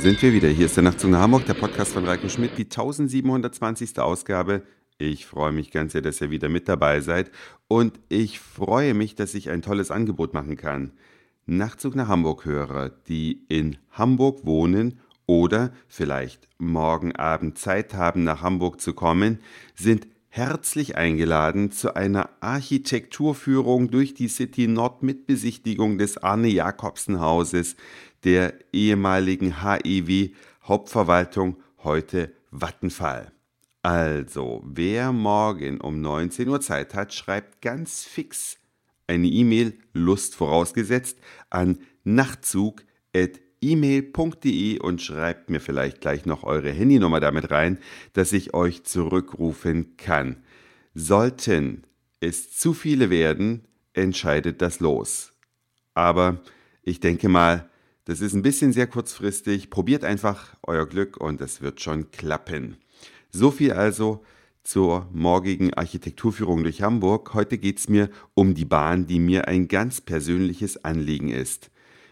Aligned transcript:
sind 0.00 0.22
wir 0.22 0.32
wieder. 0.32 0.48
Hier 0.48 0.64
ist 0.64 0.76
der 0.76 0.82
Nachtzug 0.82 1.10
nach 1.10 1.20
Hamburg, 1.20 1.44
der 1.44 1.52
Podcast 1.52 1.92
von 1.92 2.06
Reiko 2.06 2.26
Schmidt, 2.30 2.56
die 2.56 2.64
1720. 2.64 3.98
Ausgabe. 3.98 4.62
Ich 4.96 5.26
freue 5.26 5.52
mich 5.52 5.70
ganz 5.70 5.92
sehr, 5.92 6.00
dass 6.00 6.22
ihr 6.22 6.30
wieder 6.30 6.48
mit 6.48 6.68
dabei 6.68 7.02
seid 7.02 7.30
und 7.68 8.00
ich 8.08 8.40
freue 8.40 8.94
mich, 8.94 9.14
dass 9.14 9.34
ich 9.34 9.50
ein 9.50 9.60
tolles 9.60 9.90
Angebot 9.90 10.32
machen 10.32 10.56
kann. 10.56 10.92
Nachtzug 11.44 11.96
nach 11.96 12.08
Hamburg-Hörer, 12.08 12.88
die 13.08 13.44
in 13.48 13.76
Hamburg 13.90 14.46
wohnen 14.46 15.00
oder 15.26 15.70
vielleicht 15.86 16.48
morgen 16.56 17.14
Abend 17.16 17.58
Zeit 17.58 17.92
haben, 17.92 18.24
nach 18.24 18.40
Hamburg 18.40 18.80
zu 18.80 18.94
kommen, 18.94 19.40
sind 19.74 20.06
herzlich 20.30 20.96
eingeladen 20.96 21.72
zu 21.72 21.96
einer 21.96 22.30
Architekturführung 22.40 23.90
durch 23.90 24.14
die 24.14 24.28
City 24.28 24.68
Nord 24.68 25.02
mit 25.02 25.26
Besichtigung 25.26 25.98
des 25.98 26.18
Arne 26.18 26.48
Jakobsen 26.48 27.20
Hauses, 27.20 27.76
der 28.22 28.54
ehemaligen 28.72 29.62
HEW 29.62 30.30
Hauptverwaltung, 30.62 31.56
heute 31.82 32.32
Vattenfall. 32.52 33.32
Also, 33.82 34.62
wer 34.64 35.12
morgen 35.12 35.80
um 35.80 36.00
19 36.00 36.48
Uhr 36.48 36.60
Zeit 36.60 36.94
hat, 36.94 37.12
schreibt 37.12 37.60
ganz 37.60 38.04
fix 38.04 38.56
eine 39.08 39.26
E-Mail, 39.26 39.76
Lust 39.92 40.36
vorausgesetzt, 40.36 41.18
an 41.50 41.78
nachtzug.email.de 43.62 44.78
und 44.80 45.02
schreibt 45.02 45.50
mir 45.50 45.60
vielleicht 45.60 46.00
gleich 46.00 46.26
noch 46.26 46.44
eure 46.44 46.70
Handynummer 46.70 47.20
damit 47.20 47.50
rein, 47.50 47.78
dass 48.12 48.32
ich 48.32 48.54
euch 48.54 48.84
zurückrufen 48.84 49.96
kann. 49.96 50.36
Sollten 50.94 51.84
es 52.20 52.56
zu 52.56 52.74
viele 52.74 53.10
werden, 53.10 53.66
entscheidet 53.92 54.62
das 54.62 54.80
los. 54.80 55.32
Aber 55.94 56.40
ich 56.82 57.00
denke 57.00 57.28
mal, 57.28 57.68
das 58.04 58.20
ist 58.20 58.34
ein 58.34 58.42
bisschen 58.42 58.72
sehr 58.72 58.86
kurzfristig. 58.86 59.70
Probiert 59.70 60.04
einfach 60.04 60.56
euer 60.66 60.86
Glück 60.86 61.16
und 61.18 61.40
es 61.40 61.60
wird 61.60 61.80
schon 61.80 62.10
klappen. 62.10 62.76
So 63.30 63.50
viel 63.50 63.72
also 63.72 64.24
zur 64.62 65.08
morgigen 65.12 65.72
Architekturführung 65.74 66.62
durch 66.62 66.82
Hamburg. 66.82 67.34
Heute 67.34 67.58
geht 67.58 67.78
es 67.78 67.88
mir 67.88 68.10
um 68.34 68.54
die 68.54 68.64
Bahn, 68.64 69.06
die 69.06 69.18
mir 69.18 69.48
ein 69.48 69.68
ganz 69.68 70.00
persönliches 70.00 70.84
Anliegen 70.84 71.30
ist. 71.30 71.70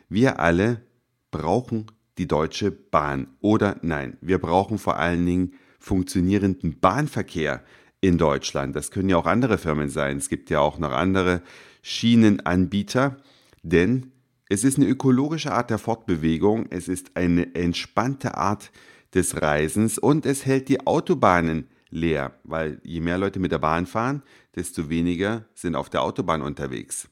Wir 0.08 0.40
alle 0.40 0.82
brauchen 1.30 1.86
die 2.18 2.26
Deutsche 2.26 2.70
Bahn. 2.70 3.28
Oder 3.40 3.76
nein, 3.82 4.16
wir 4.20 4.38
brauchen 4.38 4.78
vor 4.78 4.98
allen 4.98 5.24
Dingen 5.24 5.54
funktionierenden 5.78 6.80
Bahnverkehr 6.80 7.62
in 8.00 8.18
Deutschland. 8.18 8.74
Das 8.76 8.90
können 8.90 9.08
ja 9.08 9.16
auch 9.16 9.26
andere 9.26 9.58
Firmen 9.58 9.88
sein. 9.88 10.18
Es 10.18 10.28
gibt 10.28 10.50
ja 10.50 10.60
auch 10.60 10.78
noch 10.78 10.92
andere 10.92 11.42
Schienenanbieter. 11.82 13.16
Denn 13.62 14.12
es 14.48 14.64
ist 14.64 14.78
eine 14.78 14.86
ökologische 14.86 15.52
Art 15.52 15.70
der 15.70 15.78
Fortbewegung, 15.78 16.66
es 16.70 16.88
ist 16.88 17.16
eine 17.16 17.54
entspannte 17.54 18.36
Art 18.36 18.70
des 19.14 19.40
Reisens 19.40 19.98
und 19.98 20.26
es 20.26 20.46
hält 20.46 20.68
die 20.68 20.86
Autobahnen 20.86 21.68
leer, 21.90 22.32
weil 22.44 22.80
je 22.82 23.00
mehr 23.00 23.18
Leute 23.18 23.40
mit 23.40 23.52
der 23.52 23.58
Bahn 23.58 23.86
fahren, 23.86 24.22
desto 24.54 24.88
weniger 24.88 25.46
sind 25.54 25.74
auf 25.74 25.90
der 25.90 26.02
Autobahn 26.02 26.42
unterwegs. 26.42 27.08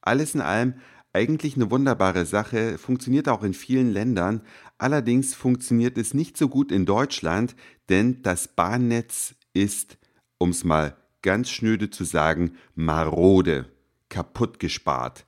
Alles 0.00 0.34
in 0.34 0.40
allem 0.40 0.74
eigentlich 1.12 1.56
eine 1.56 1.70
wunderbare 1.70 2.26
Sache, 2.26 2.78
funktioniert 2.78 3.28
auch 3.28 3.42
in 3.42 3.54
vielen 3.54 3.90
Ländern, 3.90 4.42
allerdings 4.76 5.34
funktioniert 5.34 5.98
es 5.98 6.14
nicht 6.14 6.36
so 6.36 6.48
gut 6.48 6.70
in 6.70 6.86
Deutschland, 6.86 7.56
denn 7.88 8.22
das 8.22 8.48
Bahnnetz 8.48 9.34
ist, 9.54 9.98
um 10.38 10.50
es 10.50 10.64
mal 10.64 10.96
ganz 11.22 11.50
schnöde 11.50 11.90
zu 11.90 12.04
sagen, 12.04 12.52
marode, 12.74 13.66
kaputt 14.08 14.58
gespart 14.58 15.26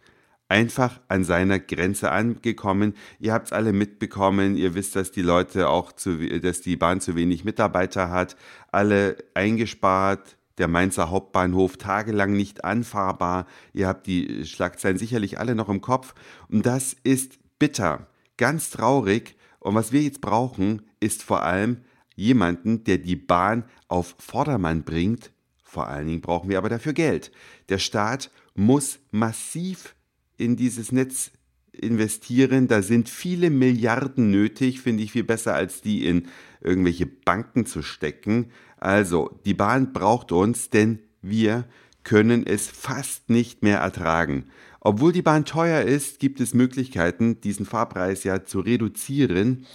einfach 0.50 1.00
an 1.08 1.24
seiner 1.24 1.58
Grenze 1.58 2.10
angekommen. 2.10 2.94
Ihr 3.20 3.32
habt 3.32 3.46
es 3.46 3.52
alle 3.52 3.72
mitbekommen. 3.72 4.56
Ihr 4.56 4.74
wisst, 4.74 4.96
dass 4.96 5.12
die 5.12 5.22
Leute 5.22 5.68
auch 5.68 5.92
zu, 5.92 6.18
dass 6.40 6.60
die 6.60 6.76
Bahn 6.76 7.00
zu 7.00 7.14
wenig 7.14 7.44
Mitarbeiter 7.44 8.10
hat. 8.10 8.36
Alle 8.72 9.16
eingespart. 9.34 10.36
Der 10.58 10.68
Mainzer 10.68 11.10
Hauptbahnhof 11.10 11.76
tagelang 11.76 12.32
nicht 12.32 12.64
anfahrbar. 12.64 13.46
Ihr 13.72 13.88
habt 13.88 14.06
die 14.06 14.44
Schlagzeilen 14.44 14.98
sicherlich 14.98 15.38
alle 15.38 15.54
noch 15.54 15.68
im 15.68 15.80
Kopf. 15.80 16.14
Und 16.48 16.66
das 16.66 16.94
ist 17.02 17.38
bitter, 17.58 18.08
ganz 18.36 18.70
traurig. 18.70 19.36
Und 19.58 19.74
was 19.74 19.92
wir 19.92 20.02
jetzt 20.02 20.20
brauchen, 20.20 20.82
ist 21.00 21.22
vor 21.22 21.42
allem 21.42 21.78
jemanden, 22.14 22.84
der 22.84 22.98
die 22.98 23.16
Bahn 23.16 23.64
auf 23.88 24.14
Vordermann 24.18 24.84
bringt. 24.84 25.30
Vor 25.62 25.86
allen 25.86 26.06
Dingen 26.06 26.20
brauchen 26.20 26.50
wir 26.50 26.58
aber 26.58 26.68
dafür 26.68 26.92
Geld. 26.92 27.30
Der 27.68 27.78
Staat 27.78 28.30
muss 28.54 28.98
massiv 29.10 29.94
in 30.36 30.56
dieses 30.56 30.92
Netz 30.92 31.30
investieren. 31.72 32.68
Da 32.68 32.82
sind 32.82 33.08
viele 33.08 33.50
Milliarden 33.50 34.30
nötig, 34.30 34.80
finde 34.80 35.02
ich 35.02 35.12
viel 35.12 35.24
besser, 35.24 35.54
als 35.54 35.80
die 35.82 36.06
in 36.06 36.28
irgendwelche 36.60 37.06
Banken 37.06 37.66
zu 37.66 37.82
stecken. 37.82 38.50
Also, 38.80 39.38
die 39.44 39.54
Bahn 39.54 39.92
braucht 39.92 40.32
uns, 40.32 40.70
denn 40.70 41.00
wir 41.20 41.66
können 42.02 42.46
es 42.46 42.66
fast 42.66 43.28
nicht 43.28 43.62
mehr 43.62 43.78
ertragen. 43.78 44.46
Obwohl 44.80 45.12
die 45.12 45.22
Bahn 45.22 45.44
teuer 45.44 45.82
ist, 45.82 46.18
gibt 46.18 46.40
es 46.40 46.54
Möglichkeiten, 46.54 47.40
diesen 47.42 47.66
Fahrpreis 47.66 48.24
ja 48.24 48.44
zu 48.44 48.60
reduzieren. 48.60 49.66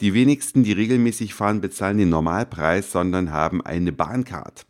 Die 0.00 0.12
wenigsten, 0.12 0.64
die 0.64 0.72
regelmäßig 0.72 1.32
fahren, 1.32 1.60
bezahlen 1.60 1.98
den 1.98 2.08
Normalpreis, 2.08 2.90
sondern 2.90 3.30
haben 3.30 3.64
eine 3.64 3.92
Bahncard. 3.92 4.66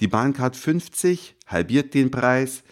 Die 0.00 0.08
Bahncard 0.08 0.56
50 0.56 1.34
halbiert 1.48 1.94
den 1.94 2.12
Preis, 2.12 2.62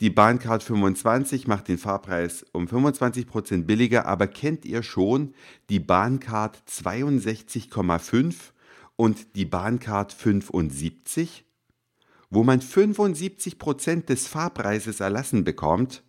die 0.00 0.10
Bahncard 0.10 0.62
25 0.62 1.46
macht 1.46 1.68
den 1.68 1.78
Fahrpreis 1.78 2.44
um 2.52 2.66
25% 2.66 3.64
billiger, 3.64 4.06
aber 4.06 4.26
kennt 4.26 4.64
ihr 4.64 4.82
schon 4.82 5.34
die 5.70 5.78
Bahncard 5.80 6.60
62,5 6.68 8.34
und 8.96 9.36
die 9.36 9.44
Bahncard 9.44 10.12
75, 10.12 11.44
wo 12.30 12.44
man 12.44 12.60
75% 12.60 14.06
des 14.06 14.26
Fahrpreises 14.26 15.00
erlassen 15.00 15.44
bekommt? 15.44 16.02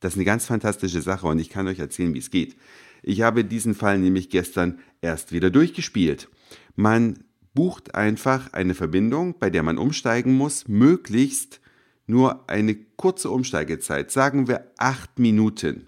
Das 0.00 0.14
ist 0.14 0.18
eine 0.18 0.24
ganz 0.24 0.46
fantastische 0.46 1.02
Sache 1.02 1.26
und 1.26 1.38
ich 1.38 1.50
kann 1.50 1.68
euch 1.68 1.78
erzählen, 1.78 2.14
wie 2.14 2.18
es 2.18 2.30
geht. 2.30 2.56
Ich 3.02 3.22
habe 3.22 3.44
diesen 3.44 3.74
Fall 3.74 3.98
nämlich 3.98 4.30
gestern 4.30 4.78
erst 5.00 5.32
wieder 5.32 5.50
durchgespielt. 5.50 6.28
Man 6.76 7.24
bucht 7.54 7.94
einfach 7.94 8.52
eine 8.52 8.74
Verbindung, 8.74 9.38
bei 9.38 9.50
der 9.50 9.62
man 9.62 9.78
umsteigen 9.78 10.34
muss, 10.34 10.68
möglichst 10.68 11.60
nur 12.06 12.48
eine 12.48 12.74
kurze 12.74 13.30
Umsteigezeit, 13.30 14.10
sagen 14.10 14.48
wir 14.48 14.70
acht 14.78 15.18
Minuten. 15.18 15.86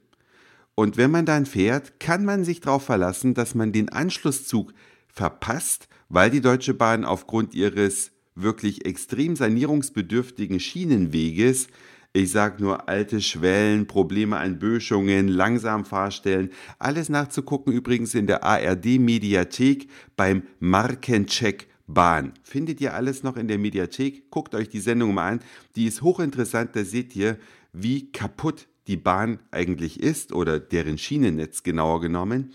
Und 0.74 0.96
wenn 0.96 1.10
man 1.10 1.26
dann 1.26 1.46
fährt, 1.46 2.00
kann 2.00 2.24
man 2.24 2.44
sich 2.44 2.60
darauf 2.60 2.84
verlassen, 2.84 3.34
dass 3.34 3.54
man 3.54 3.72
den 3.72 3.90
Anschlusszug 3.90 4.72
verpasst, 5.12 5.88
weil 6.08 6.30
die 6.30 6.40
Deutsche 6.40 6.74
Bahn 6.74 7.04
aufgrund 7.04 7.54
ihres 7.54 8.10
wirklich 8.34 8.86
extrem 8.86 9.36
sanierungsbedürftigen 9.36 10.58
Schienenweges 10.58 11.68
ich 12.14 12.30
sage 12.30 12.62
nur 12.62 12.90
alte 12.90 13.22
Schwellen, 13.22 13.86
Probleme 13.86 14.36
an 14.36 14.58
Böschungen, 14.58 15.28
langsam 15.28 15.86
Fahrstellen. 15.86 16.50
Alles 16.78 17.08
nachzugucken 17.08 17.72
übrigens 17.72 18.14
in 18.14 18.26
der 18.26 18.44
ARD 18.44 18.98
Mediathek 18.98 19.88
beim 20.14 20.42
Markencheck 20.60 21.68
Bahn. 21.86 22.34
Findet 22.42 22.82
ihr 22.82 22.92
alles 22.92 23.22
noch 23.22 23.38
in 23.38 23.48
der 23.48 23.56
Mediathek? 23.56 24.30
Guckt 24.30 24.54
euch 24.54 24.68
die 24.68 24.80
Sendung 24.80 25.14
mal 25.14 25.32
an. 25.32 25.40
Die 25.74 25.86
ist 25.86 26.02
hochinteressant. 26.02 26.76
Da 26.76 26.84
seht 26.84 27.16
ihr, 27.16 27.38
wie 27.72 28.12
kaputt 28.12 28.68
die 28.88 28.98
Bahn 28.98 29.38
eigentlich 29.50 29.98
ist 29.98 30.32
oder 30.34 30.60
deren 30.60 30.98
Schienennetz 30.98 31.62
genauer 31.62 32.02
genommen. 32.02 32.52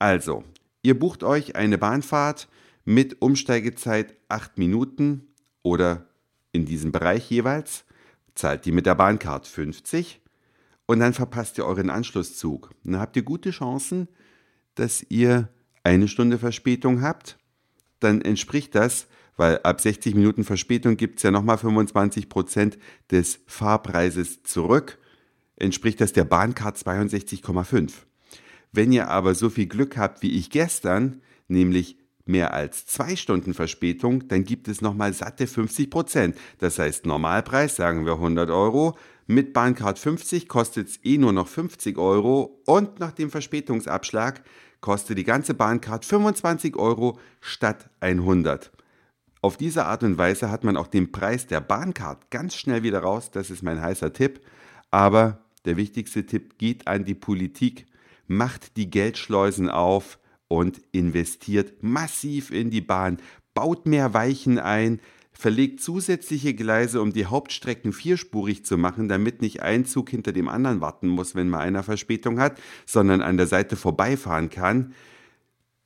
Also, 0.00 0.42
ihr 0.86 0.98
bucht 0.98 1.22
euch 1.22 1.56
eine 1.56 1.78
Bahnfahrt 1.78 2.48
mit 2.84 3.20
Umsteigezeit 3.20 4.14
8 4.28 4.58
Minuten 4.58 5.26
oder 5.62 6.06
in 6.52 6.64
diesem 6.64 6.92
Bereich 6.92 7.28
jeweils, 7.30 7.84
zahlt 8.34 8.64
die 8.64 8.72
mit 8.72 8.86
der 8.86 8.94
Bahncard 8.94 9.46
50 9.46 10.20
und 10.86 11.00
dann 11.00 11.12
verpasst 11.12 11.58
ihr 11.58 11.66
euren 11.66 11.90
Anschlusszug. 11.90 12.70
Dann 12.84 13.00
habt 13.00 13.16
ihr 13.16 13.22
gute 13.22 13.50
Chancen, 13.50 14.08
dass 14.76 15.04
ihr 15.08 15.48
eine 15.82 16.08
Stunde 16.08 16.38
Verspätung 16.38 17.02
habt 17.02 17.38
dann 18.00 18.20
entspricht 18.20 18.74
das, 18.74 19.06
weil 19.36 19.58
ab 19.62 19.80
60 19.80 20.14
Minuten 20.14 20.44
Verspätung 20.44 20.96
gibt 20.96 21.18
es 21.18 21.22
ja 21.22 21.30
nochmal 21.30 21.58
25 21.58 22.28
Prozent 22.28 22.78
des 23.10 23.40
Fahrpreises 23.46 24.42
zurück, 24.42 24.98
entspricht 25.56 26.00
das 26.00 26.12
der 26.12 26.24
Bahncard 26.24 26.76
62,5. 26.76 27.92
Wenn 28.76 28.92
ihr 28.92 29.08
aber 29.08 29.34
so 29.34 29.48
viel 29.48 29.66
Glück 29.66 29.96
habt 29.96 30.22
wie 30.22 30.36
ich 30.36 30.50
gestern, 30.50 31.22
nämlich 31.48 31.96
mehr 32.26 32.52
als 32.52 32.84
zwei 32.84 33.16
Stunden 33.16 33.54
Verspätung, 33.54 34.28
dann 34.28 34.44
gibt 34.44 34.68
es 34.68 34.82
nochmal 34.82 35.14
satte 35.14 35.46
50 35.46 35.88
Prozent. 35.88 36.36
Das 36.58 36.78
heißt, 36.78 37.06
Normalpreis 37.06 37.76
sagen 37.76 38.04
wir 38.04 38.12
100 38.12 38.50
Euro, 38.50 38.98
mit 39.26 39.54
Bahncard 39.54 39.98
50 39.98 40.46
kostet 40.46 40.88
es 40.88 41.00
eh 41.04 41.16
nur 41.16 41.32
noch 41.32 41.48
50 41.48 41.96
Euro 41.96 42.60
und 42.66 43.00
nach 43.00 43.12
dem 43.12 43.30
Verspätungsabschlag 43.30 44.42
kostet 44.82 45.16
die 45.16 45.24
ganze 45.24 45.54
Bahncard 45.54 46.04
25 46.04 46.76
Euro 46.76 47.18
statt 47.40 47.88
100. 48.00 48.72
Auf 49.40 49.56
diese 49.56 49.86
Art 49.86 50.02
und 50.02 50.18
Weise 50.18 50.50
hat 50.50 50.64
man 50.64 50.76
auch 50.76 50.88
den 50.88 51.12
Preis 51.12 51.46
der 51.46 51.62
Bahncard 51.62 52.30
ganz 52.30 52.54
schnell 52.54 52.82
wieder 52.82 52.98
raus. 52.98 53.30
Das 53.30 53.48
ist 53.48 53.62
mein 53.62 53.80
heißer 53.80 54.12
Tipp. 54.12 54.40
Aber 54.90 55.46
der 55.64 55.78
wichtigste 55.78 56.26
Tipp 56.26 56.58
geht 56.58 56.86
an 56.86 57.06
die 57.06 57.14
Politik. 57.14 57.86
Macht 58.26 58.76
die 58.76 58.90
Geldschleusen 58.90 59.70
auf 59.70 60.18
und 60.48 60.80
investiert 60.92 61.82
massiv 61.82 62.50
in 62.50 62.70
die 62.70 62.80
Bahn, 62.80 63.18
baut 63.54 63.86
mehr 63.86 64.14
Weichen 64.14 64.58
ein, 64.58 65.00
verlegt 65.32 65.80
zusätzliche 65.80 66.54
Gleise, 66.54 67.00
um 67.02 67.12
die 67.12 67.26
Hauptstrecken 67.26 67.92
vierspurig 67.92 68.64
zu 68.64 68.78
machen, 68.78 69.08
damit 69.08 69.42
nicht 69.42 69.62
ein 69.62 69.84
Zug 69.84 70.10
hinter 70.10 70.32
dem 70.32 70.48
anderen 70.48 70.80
warten 70.80 71.08
muss, 71.08 71.34
wenn 71.34 71.48
mal 71.48 71.60
einer 71.60 71.82
Verspätung 71.82 72.40
hat, 72.40 72.58
sondern 72.86 73.20
an 73.20 73.36
der 73.36 73.46
Seite 73.46 73.76
vorbeifahren 73.76 74.48
kann. 74.48 74.94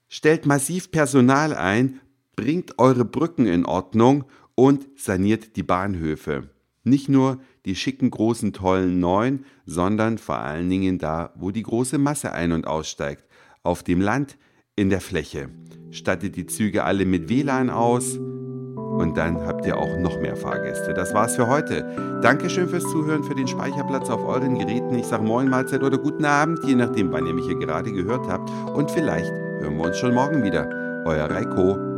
Stellt 0.09 0.47
massiv 0.47 0.91
Personal 0.91 1.55
ein, 1.55 2.01
bringt 2.37 2.79
eure 2.79 3.05
Brücken 3.05 3.47
in 3.47 3.67
Ordnung 3.67 4.25
und 4.55 4.87
saniert 4.97 5.57
die 5.57 5.63
Bahnhöfe. 5.63 6.49
Nicht 6.83 7.09
nur 7.09 7.41
die 7.67 7.77
schicken, 7.77 8.11
großen, 8.11 8.53
tollen 8.53 9.01
neuen, 9.01 9.45
sondern 9.67 10.19
vor 10.19 10.39
allen 10.39 10.69
Dingen 10.71 10.99
da, 10.99 11.33
wo 11.37 11.51
die 11.51 11.63
große 11.63 11.99
Masse 11.99 12.33
ein- 12.33 12.53
und 12.53 12.67
aussteigt. 12.67 13.25
Auf 13.63 13.83
dem 13.83 14.01
Land, 14.01 14.39
in 14.77 14.89
der 14.89 15.03
Fläche. 15.03 15.51
Stattet 15.91 16.37
die 16.37 16.47
Züge 16.47 16.85
alle 16.85 17.05
mit 17.05 17.29
WLAN 17.29 17.69
aus 17.69 18.17
und 18.17 19.17
dann 19.17 19.47
habt 19.47 19.67
ihr 19.67 19.77
auch 19.77 19.99
noch 19.99 20.19
mehr 20.21 20.37
Fahrgäste. 20.37 20.95
Das 20.95 21.13
war's 21.15 21.37
für 21.37 21.49
heute. 21.49 22.21
Dankeschön 22.23 22.69
fürs 22.69 22.85
Zuhören, 22.85 23.25
für 23.25 23.35
den 23.35 23.47
Speicherplatz 23.47 24.09
auf 24.09 24.25
euren 24.25 24.59
Geräten. 24.59 24.99
Ich 24.99 25.07
sage 25.07 25.23
Moin, 25.23 25.49
Mahlzeit 25.49 25.83
oder 25.83 25.99
guten 25.99 26.25
Abend, 26.25 26.61
je 26.65 26.75
nachdem, 26.75 27.13
wann 27.13 27.27
ihr 27.27 27.35
mich 27.35 27.47
hier 27.47 27.59
gerade 27.59 27.93
gehört 27.93 28.29
habt. 28.29 28.51
Und 28.75 28.91
vielleicht 28.91 29.31
hören 29.61 29.77
wir 29.77 29.87
uns 29.87 29.99
schon 29.99 30.15
morgen 30.15 30.43
wieder. 30.43 30.69
Euer 31.07 31.31
Reiko. 31.31 31.90